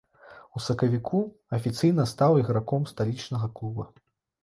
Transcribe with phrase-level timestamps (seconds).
[0.55, 1.19] У сакавіку
[1.59, 3.83] афіцыйна стаў іграком сталічнага клуба.